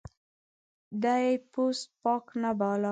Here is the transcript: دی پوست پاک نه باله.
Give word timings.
دی 1.03 1.27
پوست 1.51 1.85
پاک 2.01 2.25
نه 2.41 2.51
باله. 2.59 2.79